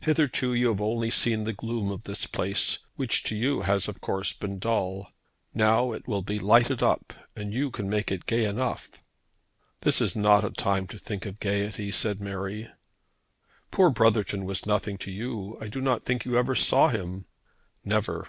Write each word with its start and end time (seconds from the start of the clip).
Hitherto 0.00 0.54
you 0.54 0.68
have 0.68 0.80
only 0.80 1.10
seen 1.10 1.44
the 1.44 1.52
gloom 1.52 1.90
of 1.90 2.04
this 2.04 2.26
place, 2.26 2.78
which 2.94 3.22
to 3.24 3.36
you 3.36 3.60
has 3.60 3.88
of 3.88 4.00
course 4.00 4.32
been 4.32 4.58
dull. 4.58 5.12
Now 5.52 5.92
it 5.92 6.08
will 6.08 6.22
be 6.22 6.38
lighted 6.38 6.82
up, 6.82 7.12
and 7.36 7.52
you 7.52 7.70
can 7.70 7.90
make 7.90 8.10
it 8.10 8.24
gay 8.24 8.46
enough." 8.46 8.90
"This 9.82 10.00
is 10.00 10.16
not 10.16 10.46
a 10.46 10.50
time 10.50 10.86
to 10.86 10.98
think 10.98 11.26
of 11.26 11.40
gaiety," 11.40 11.90
said 11.92 12.20
Mary. 12.20 12.70
"Poor 13.70 13.90
Brotherton 13.90 14.46
was 14.46 14.64
nothing 14.64 14.96
to 14.96 15.10
you. 15.10 15.58
I 15.60 15.68
do 15.68 15.82
not 15.82 16.02
think 16.04 16.24
you 16.24 16.38
ever 16.38 16.54
saw 16.54 16.88
him." 16.88 17.26
"Never." 17.84 18.28